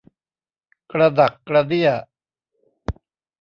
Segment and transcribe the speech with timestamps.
[0.91, 1.89] กระดักกระเดี้ย